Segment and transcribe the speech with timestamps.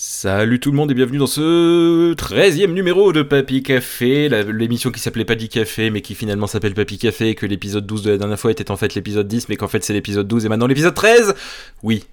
[0.00, 5.00] Salut tout le monde et bienvenue dans ce 13e numéro de Papy Café, l'émission qui
[5.00, 8.16] s'appelait Paddy Café mais qui finalement s'appelle Papy Café et que l'épisode 12 de la
[8.18, 10.68] dernière fois était en fait l'épisode 10 mais qu'en fait c'est l'épisode 12 et maintenant
[10.68, 11.34] l'épisode 13
[11.82, 12.04] Oui,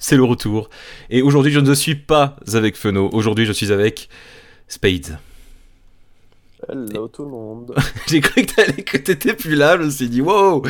[0.00, 0.68] c'est le retour.
[1.10, 4.08] Et aujourd'hui je ne suis pas avec Feno, aujourd'hui je suis avec
[4.66, 5.20] Spades.
[6.68, 7.72] Hello tout le monde.
[8.08, 10.60] J'ai cru que t'allais- que t'étais plus là, je me suis dit wow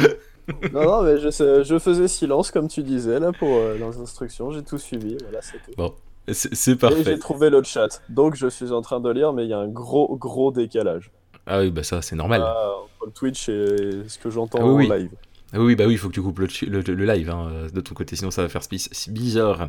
[0.74, 3.98] non, non, mais je, sais- je faisais silence comme tu disais là pour euh, les
[3.98, 5.92] instructions, j'ai tout suivi, voilà, c'est tout.
[6.32, 7.02] C'est c'est Et parfait.
[7.04, 9.58] j'ai trouvé le chat, donc je suis en train de lire, mais il y a
[9.58, 11.10] un gros, gros décalage.
[11.46, 12.42] Ah oui bah ça c'est normal.
[12.44, 14.98] Ah, entre le Twitch et ce que j'entends Ah oui, en oui.
[15.00, 15.10] live.
[15.52, 17.80] Ah oui, bah oui, il faut que tu coupes le, le- le live hein, de
[17.80, 18.60] ton côté, sinon ça va faire
[19.08, 19.68] bizarre.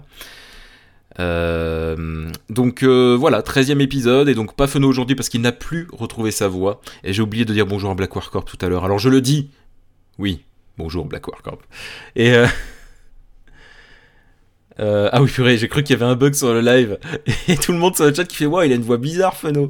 [1.20, 5.88] Euh, donc euh, voilà, 13e épisode, et donc pas Feno aujourd'hui parce qu'il n'a plus
[5.92, 6.82] retrouvé sa voix.
[7.04, 8.86] Et j'ai oublié de dire bonjour à Black War Corp tout à l'heure.
[8.86, 9.50] Alors je le dis,
[10.18, 10.44] oui,
[10.78, 11.62] bonjour Black War Corp.
[12.16, 12.46] Et euh,
[14.80, 16.98] euh, ah oui, purée, j'ai cru qu'il y avait un bug sur le live.
[17.48, 19.36] Et tout le monde sur le chat qui fait Waouh, il a une voix bizarre,
[19.36, 19.68] Feno.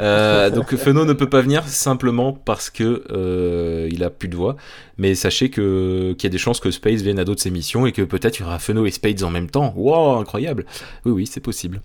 [0.00, 4.36] Euh, donc Feno ne peut pas venir simplement parce que euh, il a plus de
[4.36, 4.56] voix.
[4.98, 7.92] Mais sachez que qu'il y a des chances que Spades vienne à d'autres émissions et
[7.92, 9.72] que peut-être il y aura Feno et Spades en même temps.
[9.76, 10.66] Wow, incroyable.
[11.04, 11.80] Oui, oui, c'est possible.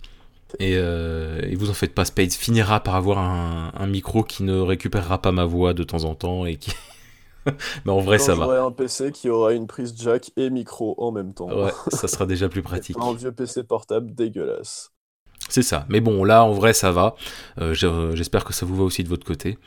[0.59, 4.43] Et, euh, et vous en faites pas, Spades finira par avoir un, un micro qui
[4.43, 6.71] ne récupérera pas ma voix de temps en temps et qui.
[7.85, 8.63] Mais en vrai, Quand ça va.
[8.63, 11.47] Un PC qui aura une prise jack et micro en même temps.
[11.49, 12.97] Ouais, ça sera déjà plus pratique.
[12.99, 14.91] un vieux PC portable dégueulasse.
[15.49, 15.85] C'est ça.
[15.87, 17.15] Mais bon, là, en vrai, ça va.
[17.61, 19.57] Euh, je- J'espère que ça vous va aussi de votre côté.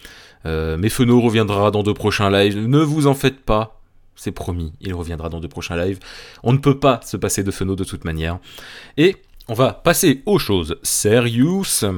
[0.45, 2.59] Euh, mais Feno reviendra dans de prochains lives.
[2.67, 3.81] Ne vous en faites pas.
[4.17, 4.73] C'est promis.
[4.81, 5.99] Il reviendra dans de prochains lives.
[6.43, 8.39] On ne peut pas se passer de Feno de toute manière.
[8.99, 9.17] Et
[9.49, 11.89] on va passer aux choses sérieuses.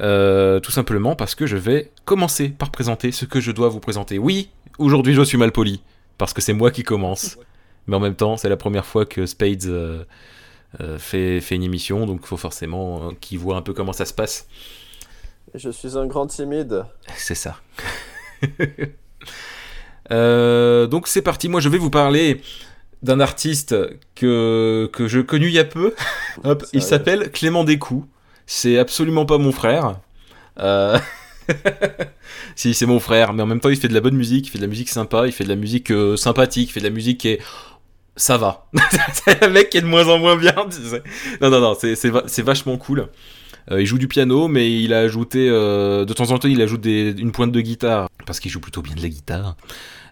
[0.00, 3.80] Euh, tout simplement parce que je vais commencer par présenter ce que je dois vous
[3.80, 4.18] présenter.
[4.18, 5.82] Oui, aujourd'hui je suis mal poli.
[6.18, 7.38] Parce que c'est moi qui commence.
[7.86, 10.04] Mais en même temps, c'est la première fois que Spades euh,
[10.80, 14.04] euh, fait, fait une émission, donc il faut forcément qu'il voit un peu comment ça
[14.06, 14.48] se passe.
[15.54, 16.84] Je suis un grand timide.
[17.16, 17.60] C'est ça.
[20.10, 22.40] Donc c'est parti, moi je vais vous parler
[23.02, 23.74] d'un artiste
[24.14, 25.94] que, que je connu il y a peu.
[26.44, 28.06] Hop, il s'appelle Clément Descoux.
[28.46, 29.98] C'est absolument pas mon frère.
[30.58, 30.98] Euh,
[32.56, 34.50] si, c'est mon frère, mais en même temps il fait de la bonne musique, il
[34.50, 36.84] fait de la musique sympa, il fait de la musique euh, sympathique, il fait de
[36.86, 37.40] la musique qui est...
[38.18, 38.66] Ça va.
[39.12, 40.54] c'est un mec qui est de moins en moins bien.
[41.42, 43.08] Non, non, non, c'est- c'est va- c'est vachement cool.
[43.70, 45.48] Euh, il joue du piano, mais il a ajouté...
[45.50, 48.94] de temps en temps, il ajoute une pointe de guitare, parce qu'il joue plutôt bien
[48.94, 49.56] de la guitare.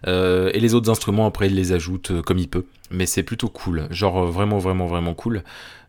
[0.05, 2.65] Et les autres instruments, après, il les ajoute comme il peut.
[2.91, 3.87] Mais c'est plutôt cool.
[3.89, 5.41] Genre, vraiment, vraiment, vraiment cool.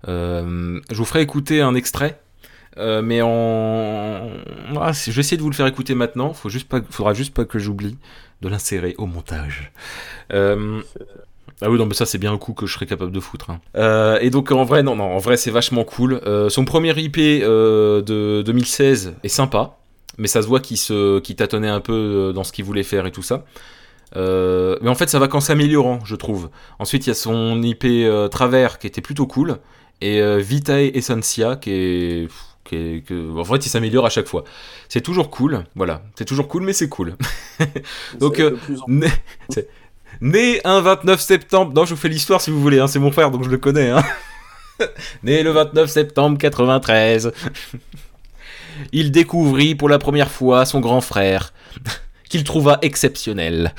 [0.06, 2.18] Je vous ferai écouter un extrait.
[2.78, 4.30] Euh, mais en...
[4.80, 6.32] Ah, je vais essayer de vous le faire écouter maintenant.
[6.32, 6.50] Faut.
[6.90, 7.96] Faudra juste pas que j'oublie
[8.42, 9.72] de l'insérer au montage.
[10.32, 10.82] Euh,
[11.62, 13.50] ah oui, non, mais ça, c'est bien un coup que je serais capable de foutre.
[13.50, 13.60] hein.
[13.76, 16.20] Euh, et donc, en vrai, non, non, en vrai, c'est vachement cool.
[16.48, 19.78] Son premier IP de 2016 est sympa,
[20.18, 23.12] mais ça se voit qu'il se, tâtonnait un peu dans ce qu'il voulait faire et
[23.12, 23.44] tout ça.
[24.14, 26.50] Mais en fait, ça va qu'en s'améliorant, je trouve.
[26.78, 27.86] Ensuite, il y a son IP
[28.30, 29.56] Travers qui était plutôt cool,
[30.02, 32.28] et Vitae Essentia qui est.
[32.68, 34.44] Que, en fait, il s'améliore à chaque fois.
[34.88, 36.02] C'est toujours cool, voilà.
[36.16, 37.16] C'est toujours cool, mais c'est cool.
[38.18, 38.56] Donc, euh,
[38.88, 39.08] Né,
[40.20, 41.72] né un 29 septembre.
[41.74, 43.58] Non, je vous fais l'histoire si vous voulez, hein, c'est mon frère donc je le
[43.58, 43.90] connais.
[43.90, 44.04] Hein.
[45.22, 47.32] né le 29 septembre 93.
[48.92, 51.54] Il découvrit pour la première fois son grand frère,
[52.28, 53.74] qu'il trouva exceptionnel.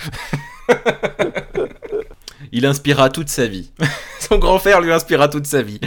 [2.51, 3.71] Il inspira toute sa vie.
[4.19, 5.79] Son grand frère lui inspira toute sa vie.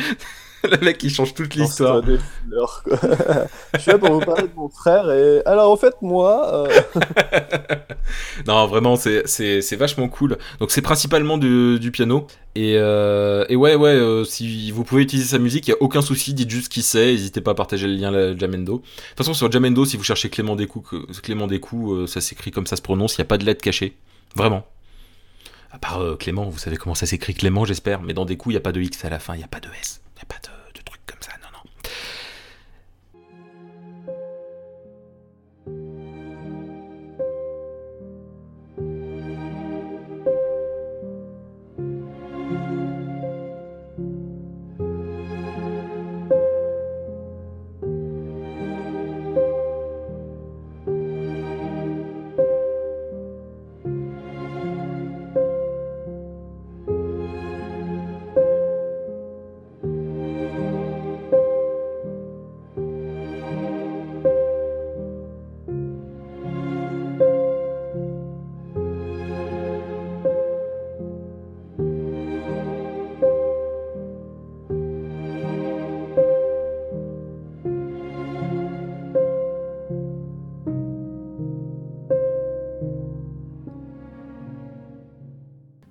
[0.65, 2.03] Le mec qui change toute l'histoire.
[2.03, 2.19] Des
[3.75, 6.81] je suis là pour vous parler de mon frère et alors en fait moi euh,
[8.47, 10.37] Non, vraiment, c'est- vachement cool.
[10.59, 12.26] Donc, c'est principalement du, du piano.
[12.54, 15.82] Et, euh, et ouais, ouais, euh, si vous pouvez utiliser sa musique, il n'y a
[15.82, 16.34] aucun souci.
[16.34, 17.06] Dites juste qui c'est.
[17.06, 18.78] N'hésitez pas à partager le lien la- Jamendo.
[18.78, 22.50] De toute façon, sur Jamendo, si vous cherchez Clément Descoux, que- Clément Descoux ça s'écrit
[22.50, 23.16] comme ça se prononce.
[23.16, 23.97] Il n'y a pas de lettre cachée.
[24.34, 24.66] Vraiment.
[25.72, 28.03] À part Clément, vous savez comment ça s'écrit Clément, j'espère.
[28.03, 29.34] Mais dans Descoux, il n'y a pas de X à la fin.
[29.34, 30.00] Il n'y a pas de S.
[30.31, 31.33] Pas de, de truc comme ça.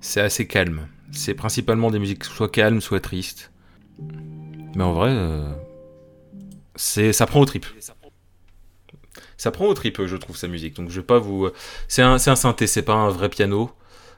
[0.09, 0.87] C'est assez calme.
[1.11, 3.51] C'est principalement des musiques soit calmes, soit tristes.
[4.75, 5.51] Mais en vrai, euh,
[6.75, 7.65] c'est ça prend au trip.
[9.37, 10.75] Ça prend au trip, je trouve, sa musique.
[10.75, 11.49] Donc je vais pas vous.
[11.87, 13.71] C'est un, un synthé, c'est pas un vrai piano.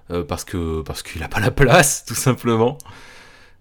[0.09, 2.77] Euh, parce que parce qu'il a pas la place, tout simplement.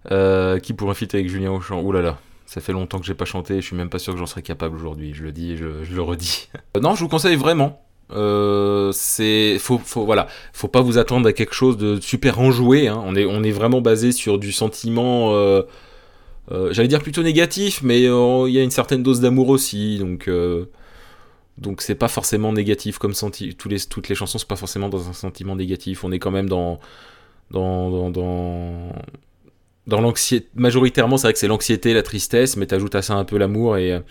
[0.09, 3.13] Euh, qui pourrait fitter avec Julien Auchan Ouh là là, ça fait longtemps que j'ai
[3.13, 5.13] pas chanté, je suis même pas sûr que j'en serais capable aujourd'hui.
[5.13, 6.49] Je le dis, je, je le redis.
[6.81, 7.85] non, je vous conseille vraiment.
[8.13, 12.89] Euh, c'est faut, faut voilà faut pas vous attendre à quelque chose de super enjoué
[12.89, 13.01] hein.
[13.05, 15.61] on est on est vraiment basé sur du sentiment euh,
[16.51, 20.29] euh, j'allais dire plutôt négatif mais il y a une certaine dose d'amour aussi donc
[21.57, 25.13] donc c'est pas forcément négatif comme senti toutes les chansons sont pas forcément dans un
[25.13, 26.81] sentiment négatif on est quand même dans
[27.49, 28.91] dans dans,
[29.87, 33.23] dans, l'anxiété majoritairement c'est vrai que c'est l'anxiété la tristesse mais t'ajoutes à ça un
[33.23, 34.01] peu l'amour et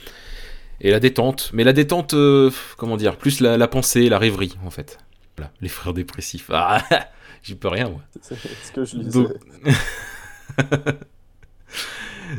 [0.81, 1.51] et la détente.
[1.53, 4.99] Mais la détente, euh, comment dire, plus la, pensée, la rêverie, en fait.
[5.37, 6.51] Voilà, les frères dépressifs.
[6.53, 6.83] Ah,
[7.43, 8.01] j'y peux rien, moi.
[8.21, 9.27] C'est ce que je disais.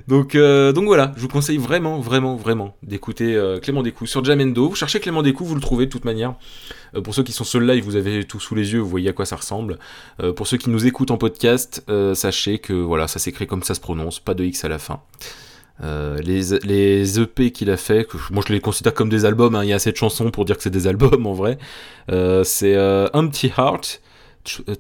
[0.08, 0.36] Donc...
[0.36, 4.70] Euh, donc, voilà, je vous conseille vraiment, vraiment, vraiment d'écouter euh, Clément Descous sur Jamendo.
[4.70, 6.36] Vous cherchez Clément Descous, vous le trouvez de toute manière.
[7.04, 9.14] pour ceux qui sont seuls live, vous avez tout sous les yeux, vous voyez à
[9.14, 9.80] quoi ça ressemble.
[10.38, 11.84] pour ceux qui nous écoutent en podcast,
[12.14, 15.02] sachez que voilà, ça s'écrit comme ça se prononce, pas de X à la fin.
[15.84, 19.64] Euh, les, les, EP qu'il a fait, moi je les considère comme des albums, hein,
[19.64, 21.58] il y a assez de chansons pour dire que c'est des albums en vrai.
[22.12, 24.02] Euh, c'est euh, Empty Heart,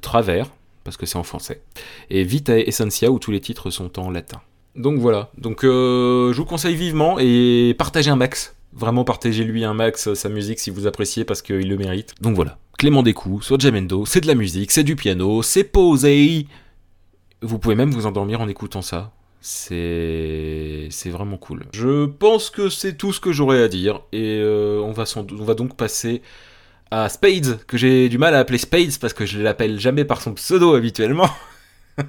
[0.01, 0.47] Travers,
[0.83, 1.61] parce que c'est en français,
[2.09, 4.41] et Vita Essentia où tous les titres sont en latin.
[4.75, 8.55] Donc voilà, donc je vous conseille vivement et partagez un max.
[8.73, 12.13] Vraiment partagez-lui un max sa musique si vous appréciez parce qu'il le mérite.
[12.21, 16.47] Donc voilà, Clément Descous sur Jamendo, c'est de la musique, c'est du piano, c'est posé.
[17.41, 19.11] Vous pouvez même vous endormir en écoutant ça.
[19.41, 21.65] C'est vraiment cool.
[21.73, 25.43] Je pense que c'est tout ce que j'aurais à dire et euh, on, va on
[25.43, 26.21] va donc passer
[26.91, 30.05] à Spades que j'ai du mal à appeler Spades parce que je ne l'appelle jamais
[30.05, 31.29] par son pseudo habituellement.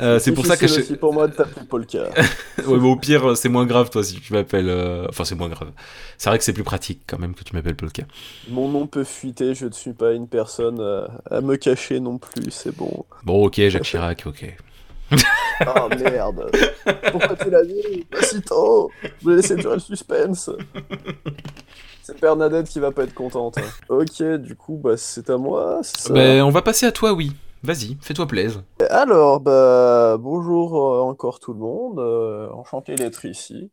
[0.00, 0.94] Euh, c'est pour ça que je.
[0.94, 2.08] pour moi de t'appeler Polka.
[2.66, 4.68] ouais, mais au pire, c'est moins grave toi si tu m'appelles.
[4.68, 5.70] Euh, enfin, c'est moins grave.
[6.18, 8.02] C'est vrai que c'est plus pratique quand même que tu m'appelles Polka.
[8.48, 9.54] Mon nom peut fuiter.
[9.54, 10.82] Je ne suis pas une personne
[11.30, 12.50] à me cacher non plus.
[12.50, 13.04] C'est bon.
[13.22, 14.56] Bon, ok, Jacques Chirac, ok.
[15.66, 16.50] Oh merde
[17.10, 18.04] Pourquoi tu l'as dit?
[18.10, 18.90] Pas si tôt
[19.22, 20.50] Je vais laisser durer le suspense
[22.02, 23.56] C'est Bernadette qui va pas être contente.
[23.88, 27.32] Ok, du coup, bah, c'est à moi, ça bah, On va passer à toi, oui.
[27.64, 28.62] Vas-y, fais-toi plaisir.
[28.90, 31.98] Alors, bah, bonjour euh, encore tout le monde.
[31.98, 33.70] Euh, enchanté d'être ici.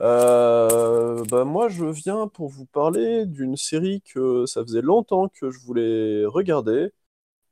[0.00, 5.52] Euh, bah, moi, je viens pour vous parler d'une série que ça faisait longtemps que
[5.52, 6.90] je voulais regarder.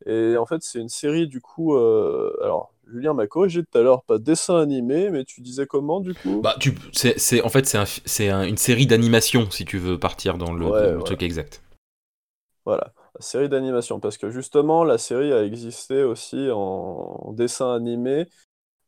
[0.07, 1.77] Et en fait, c'est une série, du coup.
[1.77, 6.15] alors, Julien m'a corrigé tout à l'heure, pas dessin animé, mais tu disais comment du
[6.15, 6.41] coup?
[6.43, 10.53] Bah, tu, c'est, en fait, c'est, un, une série d'animation si tu veux partir dans
[10.53, 11.63] le, truc exact.
[12.65, 18.27] Voilà, série d'animation, parce que justement, la série a existé aussi en, dessin animé.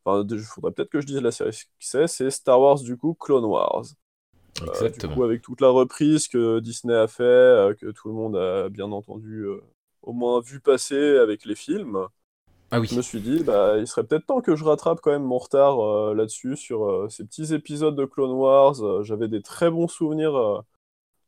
[0.04, 2.96] Enfin, il faudrait peut-être que je dise la série qui c'est, c'est Star Wars du
[2.96, 3.84] coup, Clone Wars.
[4.62, 5.12] Euh, Exactement.
[5.12, 8.36] du coup, avec toute la reprise que Disney a fait, euh, que tout le monde
[8.36, 9.60] a bien entendu, euh,
[10.02, 12.06] au moins vu passer avec les films.
[12.76, 12.82] Ah.
[12.84, 15.38] Je me suis dit, bah, il serait peut-être temps que je rattrape quand même mon
[15.38, 18.82] retard euh, là-dessus, sur euh, ces petits épisodes de Clone Wars.
[18.82, 20.64] Euh, j'avais des très bons souvenirs,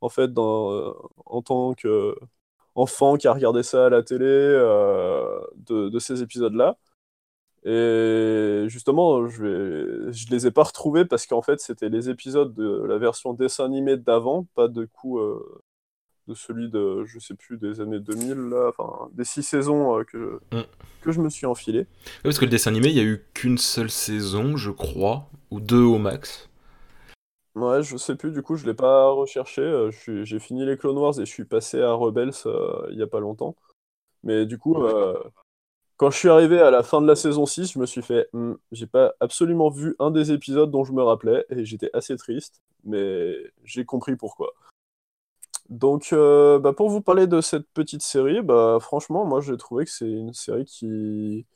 [0.01, 6.23] en fait, en tant qu'enfant qui a regardé ça à la télé, de, de, ces
[6.23, 6.77] épisodes-là.
[7.65, 10.13] Et justement, je, vais...
[10.13, 13.65] je les ai pas retrouvés parce qu'en fait, c'était les épisodes de la version dessin
[13.67, 15.21] animé d'avant, pas de coup
[16.29, 20.05] de celui de, je sais plus, des années 2000, là, enfin, des six saisons euh,
[20.05, 20.63] que, mm.
[21.01, 21.87] que je me suis enfilé.
[22.23, 25.61] parce que le dessin animé, il y a eu qu'une seule saison, je crois, ou
[25.61, 26.51] deux au max.
[27.55, 29.63] Ouais, je sais plus, du coup, je l'ai pas recherché.
[29.63, 33.03] Euh, j'ai fini les Clone Wars et je suis passé à Rebels euh, il y
[33.03, 33.57] a pas longtemps.
[34.23, 34.77] Mais du coup,
[35.97, 38.29] quand je suis arrivé à la fin de la saison 6, je me suis fait,
[38.33, 42.17] hmm, j'ai pas absolument vu un des épisodes dont je me rappelais et j'étais assez
[42.17, 44.53] triste, mais j'ai compris pourquoi.
[45.69, 49.85] Donc, euh, bah, pour vous parler de cette petite série, bah, franchement, moi j'ai trouvé
[49.85, 51.47] que c'est une série qui...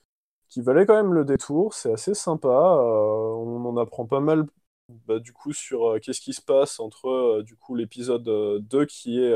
[0.57, 1.75] valait quand même le détour.
[1.75, 2.49] C'est assez sympa.
[2.49, 4.47] Euh, on en apprend pas mal
[4.89, 9.19] bah, du coup sur euh, qu'est-ce qui se passe entre du coup l'épisode 2 qui
[9.21, 9.33] est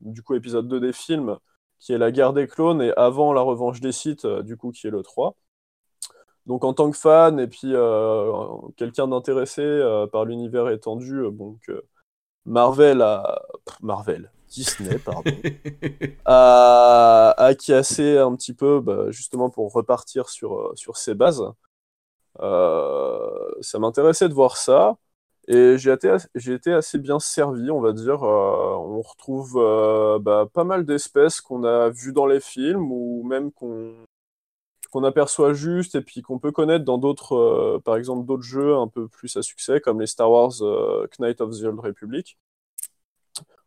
[0.00, 1.38] du coup épisode 2 des films,
[1.78, 4.86] qui est la guerre des clones, et avant la revanche des Sith, du coup qui
[4.88, 5.36] est le 3.
[6.46, 7.72] Donc en tant que fan et puis
[8.76, 9.62] quelqu'un d'intéressé
[10.12, 11.58] par l'univers étendu, bon,
[12.46, 13.42] Marvel a.
[13.82, 14.30] Marvel.
[14.48, 15.22] Disney, pardon,
[16.26, 21.42] a, a cassé un petit peu, bah, justement pour repartir sur, euh, sur ses bases.
[22.40, 24.96] Euh, ça m'intéressait de voir ça.
[25.48, 28.22] Et j'ai été, j'ai été assez bien servi, on va dire.
[28.24, 33.24] Euh, on retrouve euh, bah, pas mal d'espèces qu'on a vues dans les films ou
[33.24, 33.92] même qu'on
[34.92, 38.76] qu'on aperçoit juste et puis qu'on peut connaître dans d'autres, euh, par exemple, d'autres jeux
[38.76, 40.52] un peu plus à succès comme les Star Wars
[41.18, 42.38] Knight of the Old Republic.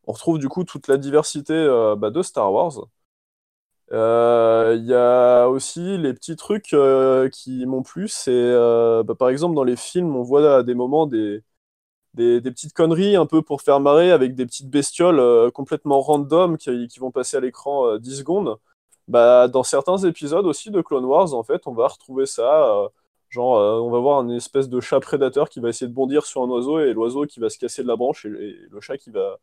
[0.07, 1.53] On retrouve du coup toute la diversité
[1.97, 2.87] bah, de Star Wars.
[3.91, 6.75] Il y a aussi les petits trucs
[7.31, 8.07] qui m'ont plu.
[8.07, 8.53] C'est
[9.03, 11.43] bah, par exemple dans les films, on voit à des moments des
[12.15, 16.57] des, petites conneries un peu pour faire marrer avec des petites bestioles euh, complètement random
[16.57, 18.57] qui, vont passer à l'écran 10 euh, secondes.
[19.07, 22.65] Bah, dans certains épisodes aussi de Clone Wars, en fait, on va retrouver ça.
[22.69, 22.89] Euh,
[23.29, 26.43] genre, on va voir un espèce de chat prédateur qui va essayer de bondir sur
[26.43, 28.29] un oiseau et l'oiseau qui va se casser de la branche et,
[28.69, 29.37] le chat qui va,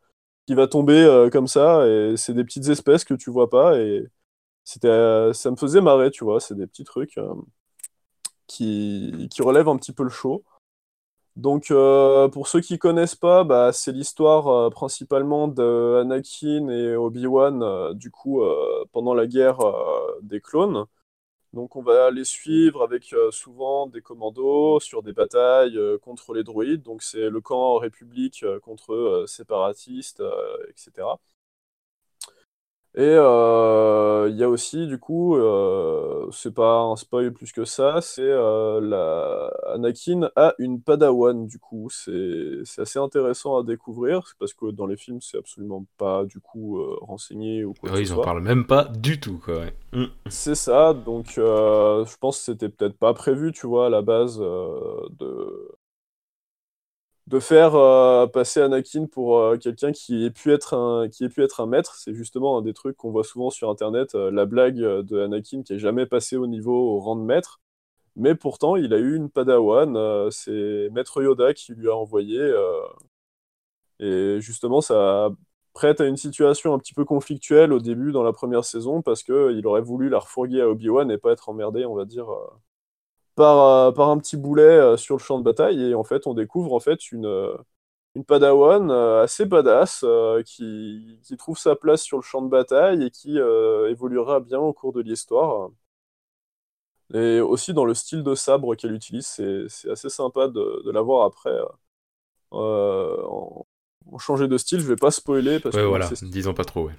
[0.47, 1.87] qui va tomber comme ça.
[1.89, 3.79] Et c'est des petites espèces que tu vois pas.
[3.79, 4.09] Et
[4.65, 6.41] c'était, ça me faisait marrer, tu vois.
[6.41, 7.19] C'est des petits trucs
[8.47, 10.45] qui, qui relèvent un petit peu le show.
[11.37, 17.63] Donc, euh, pour ceux qui connaissent pas, bah, c'est l'histoire euh, principalement d'Anakin et Obi-Wan,
[17.63, 18.43] euh, du coup,
[18.93, 19.59] pendant la guerre
[20.23, 20.85] des clones.
[21.55, 26.83] Donc, on va les suivre avec souvent des commandos sur des batailles contre les droïdes.
[26.83, 30.23] Donc, c'est le camp République contre séparatistes,
[30.71, 31.07] etc.
[32.95, 37.65] Et euh, il y a aussi, du coup, euh, c'est pas un spoil plus que
[37.65, 39.51] ça, c'est euh, la...
[39.73, 41.89] Anakin a une padawan, du coup.
[41.91, 46.85] C'est assez intéressant à découvrir, parce que dans les films, c'est absolument pas, du coup,
[47.01, 49.65] renseigné ou quoi que Ils en parlent même pas du tout, quoi.
[49.95, 50.05] Mm.
[50.29, 54.39] C'est ça, donc je pense que c'était peut-être pas prévu, tu vois, à la base
[54.39, 55.73] de
[57.33, 62.13] de faire euh, passer Anakin pour euh, quelqu'un qui ait pu être un maître, c'est
[62.13, 65.73] justement un des trucs qu'on voit souvent sur internet, euh, la blague de Anakin qui
[65.73, 67.63] est jamais passé au niveau au rang de maître,
[68.17, 72.39] mais pourtant il a eu une Padawan, c'est Maître Yoda qui lui a envoyé
[74.01, 75.31] et justement ça
[75.73, 79.23] prête à une situation un petit peu conflictuelle au début dans la première saison parce
[79.23, 82.27] que il aurait voulu la refourguer à Obi-Wan et pas être emmerdé, on va dire
[83.35, 86.27] par, euh, par un petit boulet euh, sur le champ de bataille et en fait
[86.27, 87.57] on découvre en fait une, euh,
[88.15, 90.05] une padawan assez badass
[90.45, 94.75] qui, qui, trouve sa place sur le champ de bataille et qui évoluera bien au
[94.75, 95.71] cours de l'histoire.
[97.15, 101.01] Et aussi dans le style de sabre qu'elle utilise, c'est assez sympa de, de la
[101.01, 101.59] voir après
[102.51, 103.65] en,
[104.19, 104.81] changer de style.
[104.81, 106.91] Je vais pas spoiler parce que voilà, disons pas trop.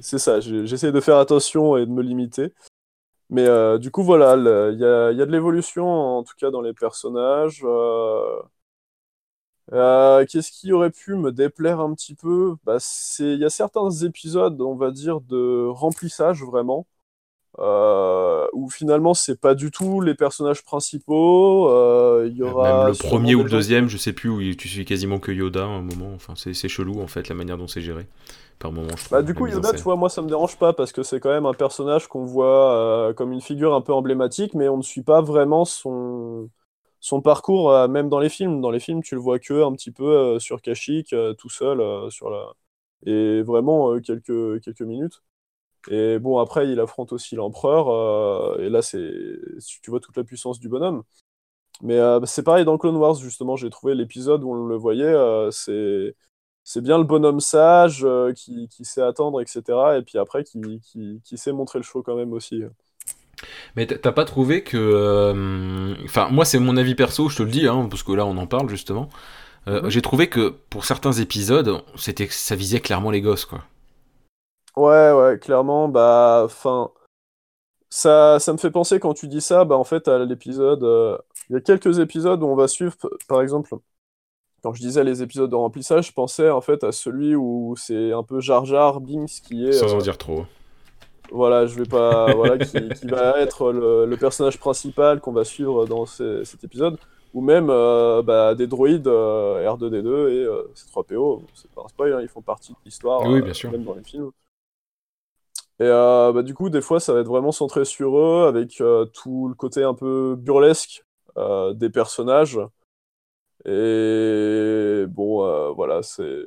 [0.00, 2.52] C'est ça, j'essaie de faire attention et de me limiter.
[3.32, 6.74] Mais euh, du coup, voilà, il y a, de l'évolution, en tout cas dans les
[6.74, 7.62] personnages.
[7.64, 8.42] Euh,
[9.72, 12.56] euh, qu'est-ce qui aurait pu me déplaire un petit peu?
[12.64, 12.76] Bah,
[13.20, 16.86] Il y a certains épisodes, on va dire, de remplissage vraiment,
[18.52, 21.70] où finalement, c'est pas du tout les personnages principaux.
[22.26, 24.84] il y aura Même le premier ou le deuxième, je sais plus, où tu suis
[24.84, 26.12] quasiment que Yoda à un moment.
[26.14, 28.06] Enfin, c'est chelou, en fait, la manière dont c'est géré
[28.70, 28.90] moment.
[29.10, 31.30] bah, du coup, Yoda, tu vois, moi ça me dérange pas parce que c'est quand
[31.30, 34.82] même un personnage qu'on voit euh, comme une figure un peu emblématique, mais on ne
[34.82, 36.48] suit pas vraiment son,
[37.00, 38.60] son parcours, euh, même dans les films.
[38.60, 42.10] Dans les films, tu le vois que un petit peu euh, sur Kashyyyk, tout seul,
[42.10, 42.52] sur la...
[43.06, 45.22] et vraiment quelques, quelques minutes.
[45.90, 49.10] Et bon, après, il affronte aussi l'empereur, et là, c'est
[49.82, 51.02] tu vois toute la puissance du bonhomme.
[51.80, 55.14] Mais c'est pareil dans Clone Wars, justement, j'ai trouvé l'épisode où on le voyait,
[55.50, 56.14] c'est
[56.64, 59.62] c'est bien le bonhomme sage euh, qui, sait attendre, etc.
[59.98, 60.80] Et puis après, qui,
[61.24, 62.62] qui, sait montrer le show quand même aussi.
[63.76, 64.76] Mais t'as pas trouvé que.
[64.76, 68.24] Euh, enfin, moi, c'est mon avis perso, je te le dis, hein, parce que là,
[68.26, 69.08] on en parle justement.
[69.68, 69.90] Euh, mhm.
[69.90, 73.64] J'ai trouvé que pour certains épisodes, c'était ça visait clairement les gosses, quoi.
[74.76, 76.42] Ouais, ouais, clairement, bah.
[76.44, 76.90] Enfin.
[77.94, 80.82] Ça, ça me fait penser quand tu dis ça, bah en fait, à l'épisode.
[81.50, 82.94] Il y a quelques épisodes où on va suivre,
[83.28, 83.76] par exemple,
[84.62, 88.12] quand je disais les épisodes de remplissage, je pensais en fait à celui où c'est
[88.12, 89.72] un peu Jar Jar Binks qui est.
[89.72, 90.46] Sans en euh, dire trop.
[91.32, 92.32] Voilà, je vais pas.
[92.34, 96.96] voilà, qui, va être le, personnage principal qu'on va suivre dans cet épisode.
[97.34, 101.40] Ou même euh, bah, des droïdes euh, R2D2 et C3PO.
[101.54, 103.22] C'est pas un spoil, hein, ils font partie de l'histoire.
[103.26, 103.70] Oui, bien sûr.
[103.72, 104.30] Même dans les films.
[105.82, 108.82] Et bah, du coup, des fois, ça va être vraiment centré sur eux, avec
[109.14, 111.04] tout le côté un peu burlesque
[111.74, 112.58] des personnages.
[113.64, 116.42] Et bon, euh, voilà, c'est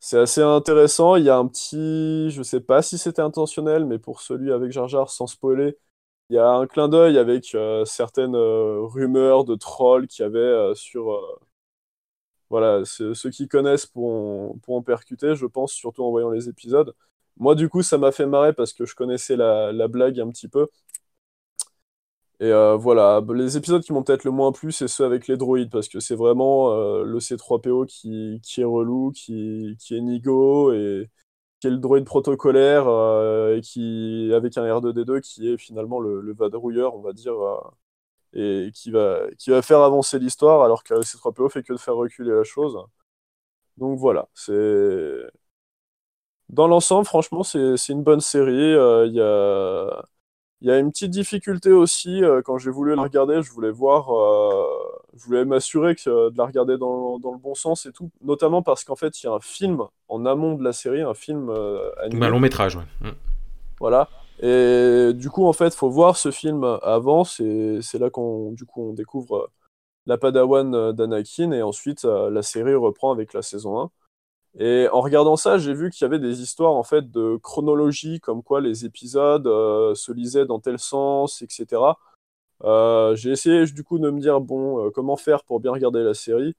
[0.00, 1.16] c'est assez intéressant.
[1.16, 4.72] Il y a un petit, je sais pas si c'était intentionnel, mais pour celui avec
[4.72, 5.78] Jar Jar, sans spoiler,
[6.30, 10.26] il y a un clin d'œil avec euh, certaines euh, rumeurs de trolls qu'il y
[10.26, 11.20] avait sur.
[12.50, 16.94] voilà, ceux qui connaissent pour percuter, je pense, surtout en voyant les épisodes.
[17.38, 20.28] Moi, du coup, ça m'a fait marrer parce que je connaissais la, la blague un
[20.30, 20.68] petit peu.
[22.40, 25.36] Et euh, voilà, les épisodes qui m'ont peut-être le moins plu, c'est ceux avec les
[25.36, 30.00] droïdes, parce que c'est vraiment euh, le C3PO qui, qui est relou, qui, qui est
[30.00, 31.08] Nigo, et
[31.60, 36.20] qui est le droïde protocolaire, euh, et qui, avec un R2D2, qui est finalement le,
[36.20, 37.34] le vadrouilleur, on va dire,
[38.34, 41.78] et qui va, qui va faire avancer l'histoire, alors que le C3PO fait que de
[41.78, 42.78] faire reculer la chose.
[43.76, 44.52] Donc voilà, c'est...
[46.52, 48.74] Dans l'ensemble, franchement, c'est une bonne série.
[49.08, 50.04] Il y a
[50.62, 54.14] y a une petite difficulté aussi, euh, quand j'ai voulu la regarder, je voulais voir,
[54.14, 54.64] euh,
[55.16, 58.62] je voulais m'assurer que, de la regarder dans, dans, le bon sens et tout, notamment
[58.62, 61.50] parce qu'en fait, il y a un film en amont de la série, un film
[61.50, 62.26] euh, animé.
[62.26, 62.84] Un long métrage, ouais.
[63.00, 63.10] Mm.
[63.80, 64.08] Voilà.
[64.40, 68.90] Et du coup, en fait, faut voir ce film avant, c'est là qu'on du coup,
[68.90, 69.50] on découvre
[70.06, 73.90] la padawan d'Anakin, et ensuite, la série reprend avec la saison 1.
[74.58, 78.20] Et en regardant ça, j'ai vu qu'il y avait des histoires en fait de chronologie,
[78.20, 81.98] comme quoi les épisodes euh, se lisaient dans tel sens, etc.
[82.64, 86.02] Euh, j'ai essayé du coup de me dire bon, euh, comment faire pour bien regarder
[86.02, 86.54] la série.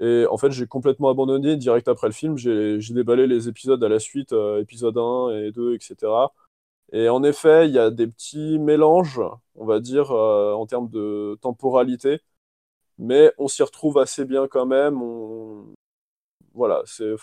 [0.00, 2.38] Et en fait, j'ai complètement abandonné direct après le film.
[2.38, 5.96] J'ai déballé les épisodes à la suite, épisode 1 et 2, etc.
[6.92, 9.20] Et en effet, il y a des petits mélanges,
[9.56, 12.20] on va dire, en termes de temporalité.
[12.98, 15.00] Mais on s'y retrouve assez bien quand même.
[16.54, 17.14] Voilà, c'est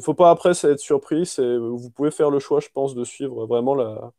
[0.00, 1.34] faut pas après être surpris.
[1.38, 4.12] Vous pouvez faire le choix, je pense, de suivre vraiment la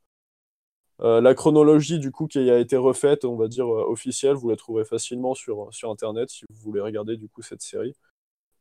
[1.01, 4.35] euh, chronologie du coup qui a été refaite, on va dire euh, officielle.
[4.35, 7.95] Vous la trouverez facilement sur sur internet si vous voulez regarder du coup cette série.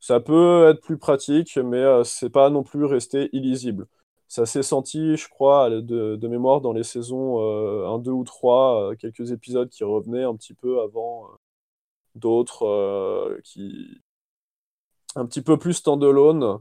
[0.01, 3.87] Ça peut être plus pratique, mais euh, c'est pas non plus resté illisible.
[4.29, 7.39] Ça s'est senti, je crois, de, de, mémoire dans les saisons
[7.87, 11.29] 1, 2 ou 3, quelques épisodes qui revenaient un petit peu avant
[12.15, 14.01] d'autres qui,
[15.17, 16.61] un petit peu plus standalone,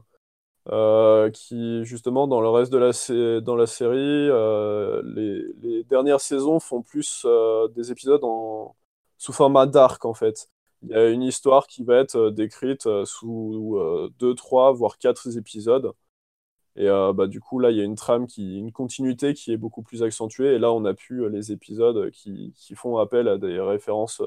[0.70, 6.60] euh, qui justement dans le reste de la, dans la série, euh, les, dernières saisons
[6.60, 8.76] font plus euh, des épisodes en,
[9.18, 10.48] sous format dark en fait.
[10.82, 13.78] Il y a une histoire qui va être décrite sous
[14.18, 15.92] 2, 3, voire 4 épisodes.
[16.76, 19.56] Et bah, du coup, là, il y a une trame, qui, une continuité qui est
[19.56, 20.54] beaucoup plus accentuée.
[20.54, 24.22] Et là, on a pu les épisodes qui, font appel à des références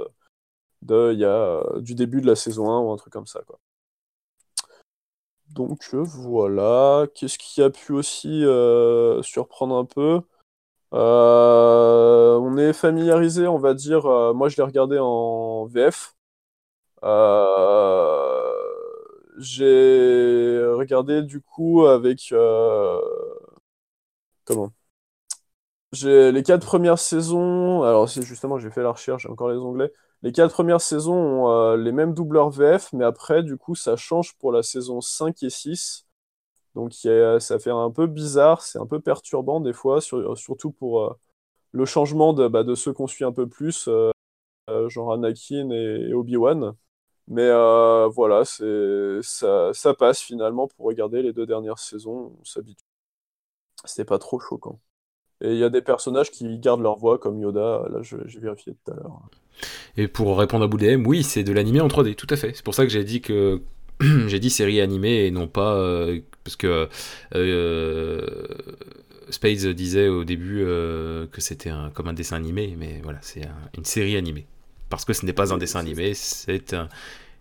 [0.81, 3.41] de, du début de la saison 1 ou un truc comme ça.
[3.45, 3.59] Quoi.
[5.49, 7.07] Donc euh, voilà.
[7.15, 10.21] Qu'est-ce qui a pu aussi euh, surprendre un peu?
[10.93, 14.05] Euh, On est familiarisé, on va dire.
[14.35, 16.15] moi, je l'ai regardé en VF.
[19.37, 22.33] J'ai regardé du coup avec
[24.43, 24.73] comment?
[25.91, 27.83] J'ai les quatre premières saisons.
[27.83, 29.91] Alors, c'est justement, j'ai fait la recherche, j'ai encore les onglets.
[30.25, 33.95] Les quatre premières saisons ont euh, les mêmes doubleurs VF, mais après, du coup, ça
[33.95, 36.07] change pour la saison 5 et 6.
[36.75, 41.13] Donc ça fait un peu bizarre, c'est un peu perturbant des fois, surtout pour euh,
[41.73, 44.11] le changement de, bah, de ceux qu'on suit un peu plus, euh,
[44.89, 46.75] genre Anakin et, Obi-Wan.
[47.27, 47.49] Mais
[48.09, 52.83] voilà, ça, ça passe finalement pour regarder les deux dernières saisons, on s'habitue.
[53.85, 54.79] C'était pas trop choquant.
[55.41, 58.75] Et il y a des personnages qui gardent leur voix, comme Yoda, là j'ai vérifié
[58.75, 59.21] tout à l'heure.
[59.97, 62.51] Et pour répondre à Boudem, oui, c'est de l'animé en 3D, tout à fait.
[62.53, 63.61] C'est pour ça que j'ai dit que
[64.27, 66.89] j'ai dit série animée et non pas euh, parce que
[67.33, 68.47] euh,
[69.29, 73.41] Spades disait au début euh, que c'était comme un dessin animé, mais voilà, c'est
[73.77, 74.45] une série animée.
[74.89, 76.75] Parce que ce n'est pas un dessin animé, c'est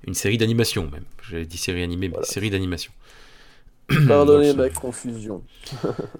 [0.06, 1.04] une série d'animation même.
[1.28, 2.92] J'ai dit série animée, mais série d'animation.
[4.08, 5.42] Pardonnez ma confusion.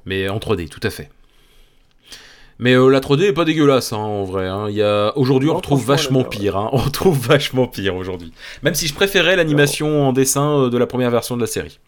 [0.05, 1.11] mais en 3D, tout à fait.
[2.65, 4.49] Mais euh, la 3D est pas dégueulasse hein, en vrai.
[4.49, 4.71] Hein.
[4.71, 5.13] Il y a...
[5.19, 6.57] Aujourd'hui, on retrouve vachement pire.
[6.57, 6.71] Hein.
[6.73, 8.33] On retrouve vachement pire aujourd'hui.
[8.63, 11.79] Même si je préférais l'animation en dessin euh, de la première version de la série.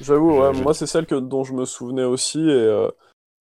[0.00, 2.38] J'avoue, moi c'est celle que, dont je me souvenais aussi.
[2.38, 2.88] Et euh,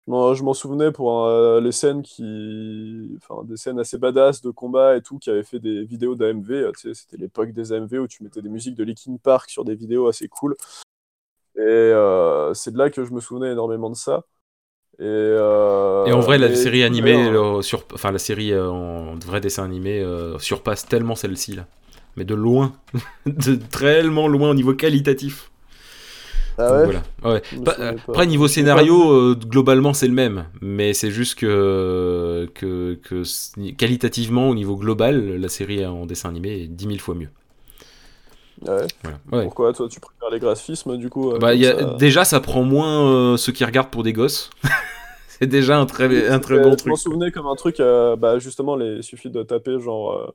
[0.08, 1.30] je m'en souvenais pour
[1.62, 3.16] les scènes qui.
[3.18, 6.72] Enfin, des scènes assez badass de combat et tout, qui avaient fait des vidéos d'AMV.
[6.76, 10.08] C'était l'époque des AMV où tu mettais des musiques de Linkin Park sur des vidéos
[10.08, 10.56] assez cool.
[11.56, 11.94] Et
[12.56, 14.24] c'est de là que je me souvenais énormément de ça.
[15.02, 17.32] Euh, et, en vrai, la série animée,
[17.62, 21.68] sur, enfin la série euh, en vrai dessin animé euh, surpasse tellement celle-ci là,
[22.18, 22.74] mais de loin,
[23.26, 25.52] de tellement loin au niveau qualitatif.
[26.62, 27.04] Ah ouais, voilà.
[27.24, 27.42] ouais.
[28.10, 33.24] après niveau scénario, globalement c'est le même, mais c'est juste que, que, que,
[33.78, 37.30] qualitativement au niveau global, la série en dessin animé est 10 000 fois mieux.
[38.68, 38.82] Ah.
[39.32, 41.94] Pourquoi toi tu préfères les graphismes du coup bah, y a...
[41.94, 44.50] Déjà ça prend moins ceux qui regardent pour des gosses.
[45.40, 46.86] c'est déjà un très, un très bon truc.
[46.86, 50.28] Je m'en souvenais comme un truc, euh, bah, justement, il suffit de taper genre euh,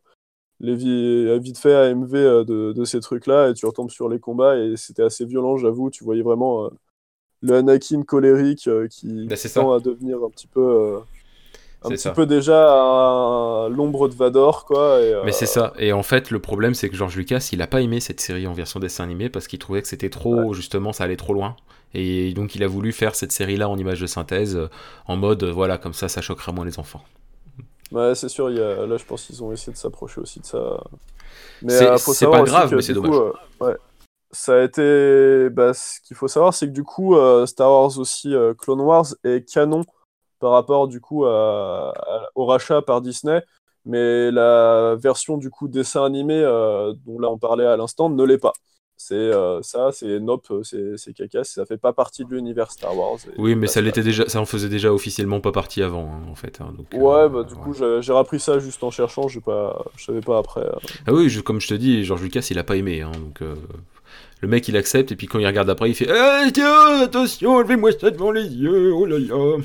[0.61, 4.57] les vite fait AMV euh, de, de, ces trucs-là et tu retombes sur les combats
[4.57, 5.91] et c'était assez violent, j'avoue.
[5.91, 6.71] Tu voyais vraiment
[7.43, 10.99] le Anakin colérique qui bah, tend à devenir un petit peu.
[11.83, 12.13] un petit ça.
[12.13, 15.03] peu déjà à l'ombre de Vador, quoi.
[15.03, 15.75] et, Mais euh, c'est ça.
[15.79, 18.47] Et en fait, le problème, c'est que George Lucas, il a pas aimé cette série
[18.47, 21.57] en version dessin animé parce qu'il trouvait que c'était trop, justement, ça allait trop loin.
[21.95, 24.69] Et donc, il a voulu faire cette série-là en image de synthèse, euh,
[25.07, 27.03] en mode, euh, voilà, comme ça, ça choquera moins les enfants.
[27.93, 28.87] Ouais, c'est sûr, y a...
[28.87, 30.83] là je pense qu'ils ont essayé de s'approcher aussi de ça.
[31.63, 33.23] Mais C'est- euh, c'est pas grave, que, mais c'est coup, dommage.
[33.23, 33.77] euh, ouais,
[34.33, 35.51] ça a été.
[35.51, 39.07] Bah, ce qu'il faut savoir, c'est que du coup, euh, Star Wars aussi, Clone Wars
[39.25, 39.85] est canon
[40.41, 43.43] par rapport du coup à- à- au rachat par Disney.
[43.87, 46.43] Mais la version du coup dessin animé
[47.07, 48.53] dont là on parlait à l'instant ne l'est pas.
[48.97, 52.97] C'est euh, ça, c'est nope, c'est c'est caca, ça fait pas partie de l'univers Star
[52.97, 53.19] Wars.
[53.37, 56.35] Oui, mais ça l'était déjà, ça en faisait déjà officiellement pas partie avant, hein, en
[56.37, 56.61] fait.
[56.61, 57.61] hein, donc, euh, Ouais, bah du ouais.
[57.61, 60.61] coup, j'ai appris ça juste en cherchant, j'ai pas, je savais pas après.
[60.63, 60.73] euh.
[61.07, 63.03] Ah oui, je- comme je te dis, George Lucas, il a pas aimé.
[63.03, 63.57] hein, donc, euh,
[64.41, 67.61] le mec, il accepte, et puis quand il regarde après, il fait Eh, tiens, attention,
[67.61, 69.57] levez-moi ça devant les yeux, oh là là.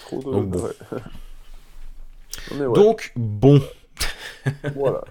[0.00, 0.24] Trop de...
[0.24, 0.58] Donc bon.
[0.64, 0.72] ouais.
[2.58, 3.60] Mais ouais, Donc, bon.
[4.74, 5.04] voilà.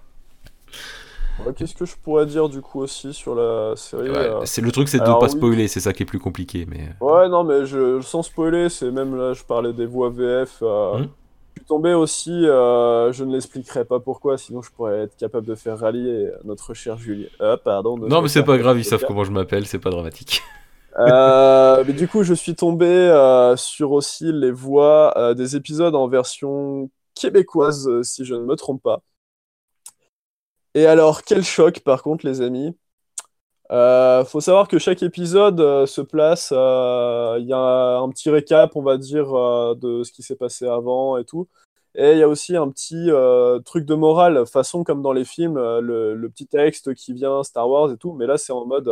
[1.55, 4.71] Qu'est-ce que je pourrais dire du coup aussi sur la série Ouais, euh, c'est le
[4.71, 5.29] truc, c'est de ne pas oui.
[5.29, 6.65] spoiler, c'est ça qui est plus compliqué.
[6.67, 10.59] Mais Ouais, non, mais je, sans spoiler, c'est même là, je parlais des voix VF.
[10.61, 11.07] euh, Hmm.
[11.55, 15.45] Je suis tombé aussi, euh, je ne l'expliquerai pas pourquoi, sinon je pourrais être capable
[15.45, 17.27] de faire rallier notre cher Julien.
[17.65, 17.97] Pardon.
[17.97, 20.41] non, mais c'est pas grave, ils savent comment je m'appelle, c'est pas dramatique.
[20.97, 25.95] Euh, mais du coup, je suis tombé euh, sur aussi les voix euh, des épisodes
[25.95, 29.01] en version québécoise, euh, si je ne me trompe pas.
[30.75, 32.75] Et alors, quel choc, par contre, les amis.
[33.71, 38.31] Euh, faut savoir que chaque épisode euh, se place, euh, il y a un petit
[38.31, 41.47] récap, on va dire, euh, de ce qui s'est passé avant et tout.
[41.95, 43.09] Et il y a aussi un petit
[43.65, 47.67] truc de morale, façon comme dans les films, le, le petit texte qui vient Star
[47.67, 48.13] Wars et tout.
[48.13, 48.89] Mais là, c'est en mode,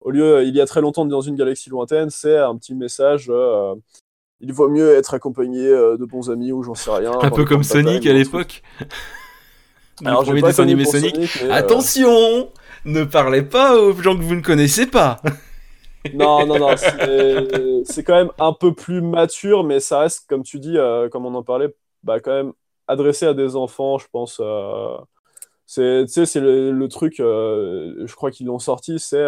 [0.00, 3.32] au lieu, il y a très longtemps dans une galaxie lointaine, c'est un petit message.
[4.40, 7.12] il vaut mieux être accompagné de bons amis ou j'en sais rien.
[7.22, 8.62] Un peu comme Sonic à l'époque.
[10.04, 11.14] Alors, premier dessin animé Sonic.
[11.14, 12.50] Sonic, mais, euh, Attention
[12.84, 15.20] Ne parlez pas aux gens que vous ne connaissez pas
[16.14, 20.60] Non, non, non, c'est quand même un peu plus mature, mais ça reste, comme tu
[20.60, 22.52] dis, euh, comme on en parlait, bah, quand même
[22.86, 24.38] adressé à des enfants, je pense.
[24.40, 24.96] euh,
[25.66, 29.26] c'est, tu sais, c'est le, le truc, euh, je crois qu'ils l'ont sorti, c'est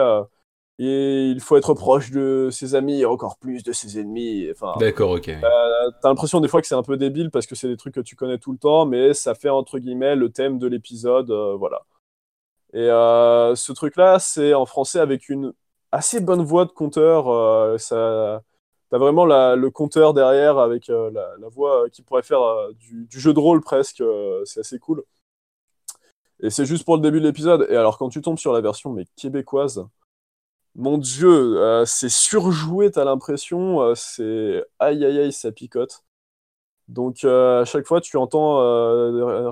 [0.78, 4.48] et il faut être proche de ses amis et encore plus de ses ennemis.
[4.50, 5.30] Enfin, D'accord, ok.
[5.40, 8.00] t'as l'impression des fois que c'est un peu débile parce que c'est des trucs que
[8.00, 11.56] tu connais tout le temps, mais ça fait entre guillemets le thème de l'épisode, euh,
[11.56, 11.82] voilà.
[12.74, 15.52] Et euh, ce truc-là, c'est en français avec une
[15.90, 17.28] assez bonne voix de conteur.
[17.28, 18.42] euh, ça,
[18.90, 22.42] t'as vraiment la- le conteur derrière avec euh, la, la voix euh, qui pourrait faire
[22.42, 24.00] euh, du, du jeu de rôle presque.
[24.02, 25.02] euh, c'est assez cool.
[26.40, 27.66] Et c'est juste pour le début de l'épisode.
[27.70, 29.84] Et alors quand tu tombes sur la version mais québécoise,
[30.78, 33.82] mon Dieu, euh, c'est surjoué, t'as l'impression.
[33.82, 36.04] euh, c'est aïe aïe aïe, ça picote.
[36.88, 38.58] Donc euh, à chaque fois, tu entends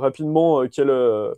[0.00, 1.34] rapidement euh,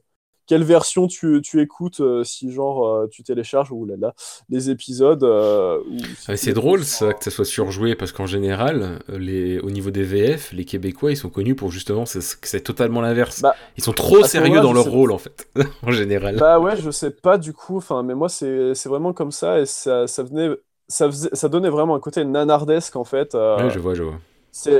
[0.49, 4.15] quelle, version tu, tu écoutes euh, si genre euh, tu télécharges ou là là
[4.49, 5.25] les épisodes.
[5.25, 5.81] euh,
[6.17, 9.59] si Ah, tu C'est les drôle ça, que ça soit surjoué parce qu'en général, les...
[9.61, 13.43] au niveau des VF, les Québécois ils sont connus pour justement c'est c'est totalement l'inverse.
[13.43, 15.49] Bah, ils sont trop sérieux dans leur sais- rôle en fait,
[15.83, 16.37] en général.
[16.39, 19.61] Bah ouais, je sais pas du coup, enfin, mais moi c'est c'est vraiment comme ça
[19.61, 20.51] et ça, ça venait,
[20.87, 23.35] ça faisait, ça donnait vraiment un côté nanardesque en fait.
[23.57, 24.21] Ouais, je vois, je vois.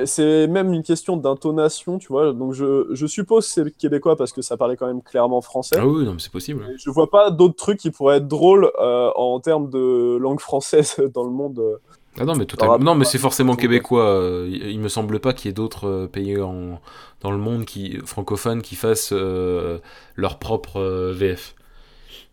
[0.07, 2.33] C'est même une question d'intonation, tu vois.
[2.33, 5.77] Donc je, je suppose que c'est québécois parce que ça parlait quand même clairement français.
[5.79, 6.65] Ah oui, non, mais c'est possible.
[6.73, 10.41] Et Je vois pas d'autres trucs qui pourraient être drôles euh, en termes de langue
[10.41, 11.59] française dans le monde.
[11.61, 11.77] euh.
[12.21, 12.79] Ah non, mais totalement.
[12.79, 14.45] Non, mais c'est forcément québécois.
[14.49, 16.81] Il me semble pas qu'il y ait d'autres euh, pays en...
[17.21, 19.79] dans le monde qui francophones qui fassent euh,
[20.17, 21.55] leur propre VF.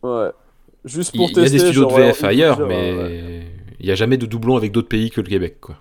[0.02, 0.32] Ouais.
[0.86, 1.58] Juste Il pour il y a tester.
[1.58, 3.48] des studios de VF ailleurs, mais ouais.
[3.80, 5.78] il y a jamais de doublon avec d'autres pays que le Québec, quoi.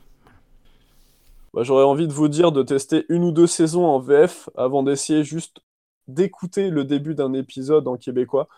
[1.54, 4.82] Bah, j'aurais envie de vous dire de tester une ou deux saisons en VF avant
[4.82, 5.60] d'essayer juste
[6.08, 8.48] d'écouter le début d'un épisode en québécois.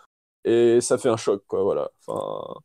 [0.45, 1.91] Et ça fait un choc, quoi, voilà.
[2.07, 2.61] Enfin,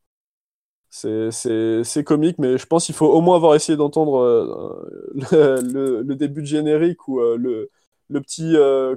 [0.90, 4.92] c'est, comique, mais je pense qu'il faut au moins avoir essayé d'entendre euh,
[5.62, 7.70] le, le- début de générique ou euh, le,
[8.10, 8.96] le petit, euh,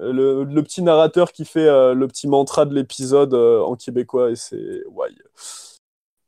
[0.00, 4.84] le, le petit narrateur qui fait le petit mantra de l'épisode en québécois, et c'est...
[4.88, 5.08] Ouais.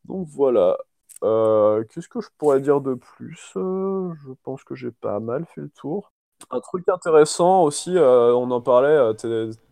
[0.05, 0.79] Donc voilà.
[1.23, 5.45] Euh, Qu'est-ce que je pourrais dire de plus Euh, Je pense que j'ai pas mal
[5.55, 6.11] fait le tour.
[6.51, 8.99] Un truc intéressant aussi, euh, on en parlait,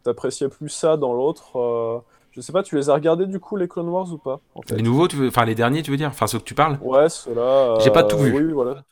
[0.03, 2.03] t'appréciais plus ça dans l'autre.
[2.33, 4.63] je sais pas, tu les as regardés du coup, les Clone Wars ou pas en
[4.63, 4.77] fait?
[4.77, 5.29] Les nouveaux, tu veux...
[5.29, 6.11] enfin les derniers, tu veux dire?
[6.11, 6.79] Enfin ceux que tu parles?
[6.83, 7.79] Ouais, ceux-là.
[7.81, 8.33] J'ai pas tout vu.
[8.33, 8.85] Oui, oui, voilà.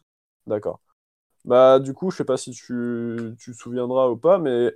[0.46, 0.80] D'accord.
[1.44, 4.74] Bah, du coup, je sais pas si tu, tu te souviendras ou pas, mais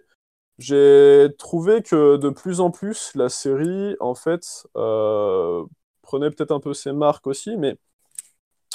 [0.58, 5.64] j'ai trouvé que de plus en plus, la série, en fait, euh,
[6.11, 7.77] prenait peut-être un peu ses marques aussi, mais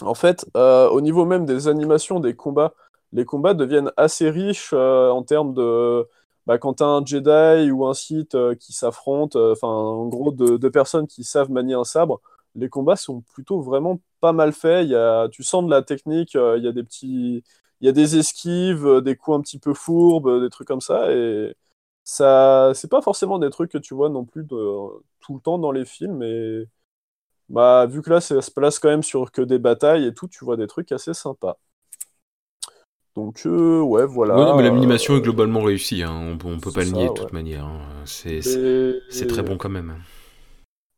[0.02, 2.74] en fait, euh, au niveau même des animations, des combats,
[3.14, 6.08] les combats deviennent assez riches en termes de
[6.48, 10.70] bah, quand as un Jedi ou un Sith qui s'affrontent, enfin en gros deux de
[10.70, 12.22] personnes qui savent manier un sabre,
[12.56, 14.88] les combats sont plutôt vraiment pas mal faits.
[14.88, 17.44] Y a, tu sens de la technique, il y a des petits,
[17.82, 21.12] il y a des esquives, des coups un petit peu fourbes, des trucs comme ça
[21.12, 21.56] et
[22.04, 24.56] ça c'est pas forcément des trucs que tu vois non plus de,
[25.22, 26.68] tout le temps dans les films et
[27.50, 30.28] bah vu que là ça se place quand même sur que des batailles et tout
[30.28, 31.58] tu vois des trucs assez sympas
[33.16, 36.38] donc euh, ouais voilà non, mais l'animation est globalement réussie hein.
[36.44, 37.82] on, peut pas le nier de toute manière hein.
[38.06, 39.96] c'est très bon quand même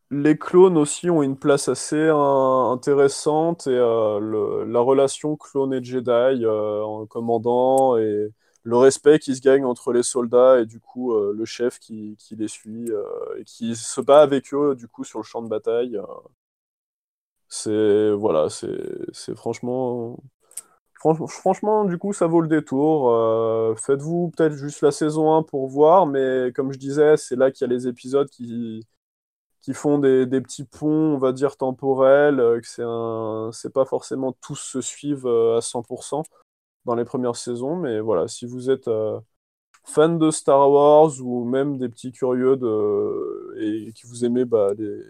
[0.09, 6.09] les clones aussi ont une place assez intéressante et euh, la relation clone et Jedi
[6.45, 8.29] euh, en commandant et
[8.67, 12.17] le respect qui se gagne entre les soldats et du coup euh, le chef qui,
[12.31, 13.03] les suit euh,
[13.37, 15.95] et qui se bat avec eux du coup sur le champ de bataille.
[15.95, 16.03] Euh.
[17.49, 20.17] c'est voilà, c'est franchement
[21.27, 23.13] Franchement, du coup, ça vaut le détour.
[23.79, 27.67] Faites-vous peut-être juste la saison 1 pour voir, mais comme je disais, c'est là qu'il
[27.67, 28.85] y a les épisodes qui,
[29.61, 34.81] qui font des, petits ponts, on va dire, temporels, que c'est pas forcément tous se
[34.81, 36.23] suivent à 100%
[36.87, 37.75] dans les premières saisons.
[37.77, 39.19] Mais voilà, si vous êtes euh,
[39.85, 44.73] fan de Star Wars ou même des petits curieux de, et qui vous aimez bah,
[44.77, 45.01] les,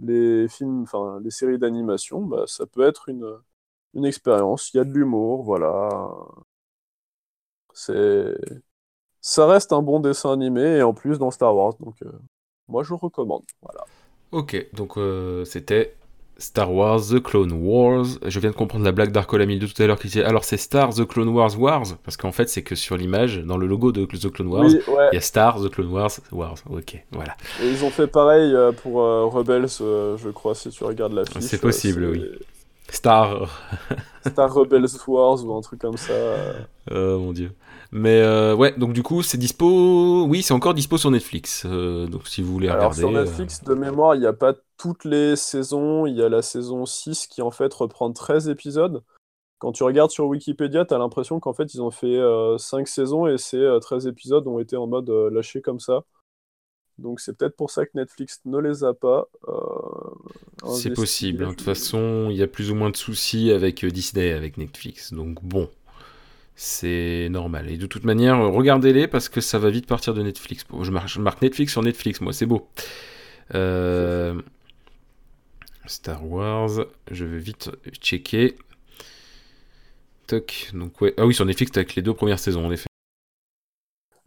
[0.00, 3.28] les films, enfin les séries d'animation, bah, ça peut être une,
[3.94, 4.72] une expérience.
[4.74, 6.10] Il y a de l'humour, voilà.
[7.74, 8.34] C'est
[9.20, 12.12] ça reste un bon dessin animé et en plus dans Star Wars, donc euh,
[12.68, 13.44] moi je recommande.
[13.62, 13.84] Voilà.
[14.32, 15.96] Ok, donc euh, c'était
[16.38, 18.06] Star Wars The Clone Wars.
[18.24, 20.56] Je viens de comprendre la blague d'Arcolamil de tout à l'heure qui disait alors c'est
[20.56, 21.84] Star The Clone Wars Wars?
[22.04, 25.14] Parce qu'en fait c'est que sur l'image dans le logo de The Clone Wars il
[25.14, 26.56] y a Star The Clone Wars Wars.
[26.70, 27.36] Ok, voilà.
[27.62, 31.12] Et ils ont fait pareil euh, pour euh, Rebels, euh, je crois si tu regardes
[31.12, 31.40] la fiche.
[31.40, 32.24] C'est possible, oui.
[32.90, 33.48] Star.
[34.26, 36.14] Star Rebels Wars ou un truc comme ça.
[36.90, 37.52] Oh mon dieu.
[37.92, 40.24] Mais euh, ouais, donc du coup, c'est dispo.
[40.26, 41.64] Oui, c'est encore dispo sur Netflix.
[41.66, 45.04] Euh, donc si vous voulez Alors, sur Netflix, de mémoire, il n'y a pas toutes
[45.04, 46.06] les saisons.
[46.06, 49.02] Il y a la saison 6 qui en fait reprend 13 épisodes.
[49.58, 52.84] Quand tu regardes sur Wikipédia, tu as l'impression qu'en fait, ils ont fait 5 euh,
[52.84, 56.04] saisons et ces 13 épisodes ont été en mode lâchés comme ça.
[56.98, 59.28] Donc c'est peut-être pour ça que Netflix ne les a pas.
[60.74, 61.44] c'est possible.
[61.44, 61.48] Hein.
[61.48, 65.12] De toute façon, il y a plus ou moins de soucis avec Disney, avec Netflix.
[65.12, 65.68] Donc bon.
[66.58, 67.70] C'est normal.
[67.70, 70.64] Et de toute manière, regardez-les parce que ça va vite partir de Netflix.
[70.82, 72.66] Je marque, Netflix sur Netflix, moi, c'est beau.
[73.54, 74.40] Euh,
[75.84, 78.56] Star Wars, je vais vite checker.
[80.26, 81.12] Toc, donc ouais.
[81.18, 82.86] Ah oui, sur Netflix, t'as que les deux premières saisons, en effet.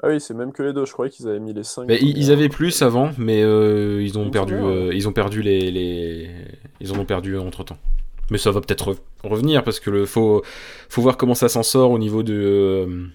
[0.01, 0.85] Ah oui, c'est même que les deux.
[0.85, 1.87] Je croyais qu'ils avaient mis les cinq.
[1.89, 4.55] ils avaient plus avant, mais euh, ils ont perdu.
[4.55, 6.29] Euh, ils ont perdu les, les,
[6.79, 7.77] Ils en ont perdu entre temps.
[8.31, 10.43] Mais ça va peut-être revenir parce que le faut
[10.87, 13.07] faut voir comment ça s'en sort au niveau de euh,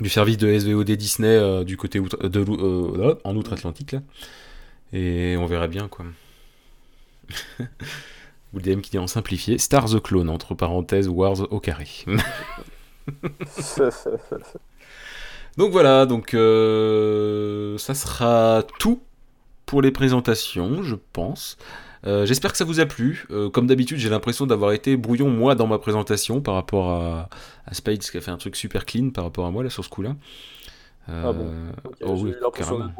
[0.00, 4.02] du service de SVOD Disney euh, du côté de euh, en outre-Atlantique là.
[4.92, 6.06] Et on verra bien quoi.
[8.54, 11.88] Ou DM qui dit en simplifié Star the Clone entre parenthèses Wars au carré.
[15.56, 19.00] donc voilà, donc ça sera tout
[19.66, 21.58] pour les présentations, je pense.
[22.06, 23.26] Euh, j'espère que ça vous a plu.
[23.30, 27.28] Euh, comme d'habitude, j'ai l'impression d'avoir été brouillon moi dans ma présentation par rapport à,
[27.66, 29.84] à Spades qui a fait un truc super clean par rapport à moi là sur
[29.84, 30.14] ce coup-là.
[31.08, 31.70] ah bon euh,
[32.02, 32.26] oh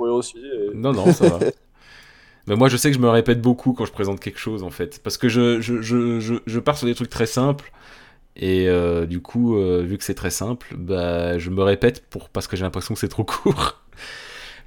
[0.07, 0.37] eu aussi.
[0.75, 1.39] Non, non, ça va.
[2.49, 4.71] Mais moi, je sais que je me répète beaucoup quand je présente quelque chose en
[4.71, 5.01] fait.
[5.03, 7.73] Parce que je, je, je, je pars sur des trucs très simples.
[8.37, 8.69] Et
[9.07, 12.65] du coup, vu que c'est très simple, bah, je me répète pour, parce que j'ai
[12.65, 13.81] l'impression que c'est trop court.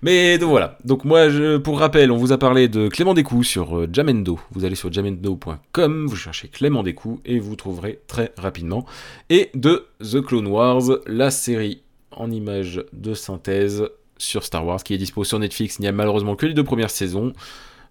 [0.02, 0.78] Mais donc voilà.
[0.86, 1.28] Donc moi,
[1.64, 4.40] pour rappel, on vous a parlé de Clément Descous sur euh, Jamendo.
[4.52, 8.86] Vous allez sur jamendo.com, vous cherchez Clément Descous et vous trouverez très rapidement.
[9.30, 14.94] Et de The Clone Wars, la série en images de synthèse sur Star Wars qui
[14.94, 15.78] est dispo sur Netflix.
[15.80, 17.34] Il n'y a malheureusement que les deux premières saisons,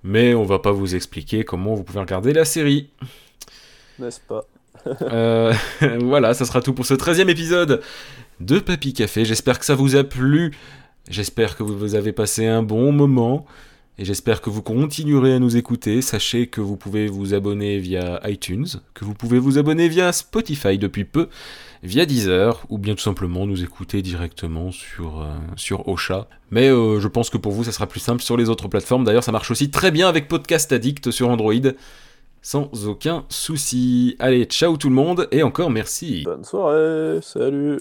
[0.03, 2.89] mais on va pas vous expliquer comment vous pouvez regarder la série.
[3.99, 4.47] N'est-ce pas?
[5.03, 5.53] Euh,
[6.01, 7.83] Voilà, ça sera tout pour ce 13e épisode
[8.41, 9.25] de Papy Café.
[9.25, 10.53] J'espère que ça vous a plu.
[11.11, 13.47] J'espère que vous avez passé un bon moment
[14.01, 16.03] et j'espère que vous continuerez à nous écouter.
[16.03, 20.79] Sachez que vous pouvez vous abonner via iTunes, que vous pouvez vous abonner via Spotify
[20.79, 21.29] depuis peu,
[21.83, 26.29] via Deezer ou bien tout simplement nous écouter directement sur, euh, sur Ocha.
[26.53, 29.03] Mais euh, je pense que pour vous ça sera plus simple sur les autres plateformes.
[29.03, 31.55] D'ailleurs ça marche aussi très bien avec Podcast Addict sur Android.
[32.41, 34.17] Sans aucun souci.
[34.19, 36.23] Allez, ciao tout le monde et encore merci.
[36.25, 37.81] Bonne soirée, salut.